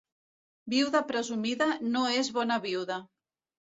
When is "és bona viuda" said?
2.19-3.03